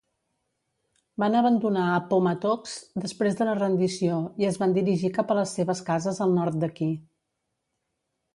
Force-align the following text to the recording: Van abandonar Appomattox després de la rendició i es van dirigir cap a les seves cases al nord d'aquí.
Van 1.23 1.35
abandonar 1.41 1.83
Appomattox 1.97 2.73
després 3.03 3.37
de 3.41 3.47
la 3.51 3.53
rendició 3.59 4.17
i 4.45 4.49
es 4.53 4.59
van 4.63 4.75
dirigir 4.79 5.13
cap 5.19 5.35
a 5.35 5.37
les 5.43 5.55
seves 5.61 5.85
cases 5.91 6.25
al 6.27 6.35
nord 6.41 6.59
d'aquí. 6.65 6.91